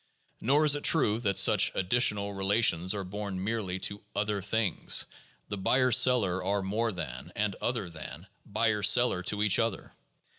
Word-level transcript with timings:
Nor 0.41 0.65
is 0.65 0.73
it 0.73 0.83
true 0.83 1.19
that 1.19 1.37
such 1.37 1.71
additional 1.75 2.33
relations 2.33 2.95
are 2.95 3.03
borne 3.03 3.43
merely 3.43 3.77
to 3.81 4.01
other 4.15 4.41
things; 4.41 5.05
the 5.49 5.57
buyer 5.57 5.91
seller 5.91 6.43
are 6.43 6.63
more 6.63 6.91
than, 6.91 7.31
and 7.35 7.55
other 7.61 7.87
than, 7.87 8.25
buyer 8.43 8.81
seller 8.81 9.21
to 9.21 9.43
each 9.43 9.59
other. 9.59 9.93